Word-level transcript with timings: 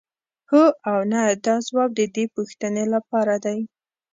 هو 0.49 0.63
او 0.89 0.97
نه 1.11 1.21
دا 1.45 1.55
ځواب 1.67 1.89
د 1.95 2.01
دې 2.15 2.25
پوښتنې 2.35 2.83
لپاره 2.93 3.35
دی. 3.45 3.59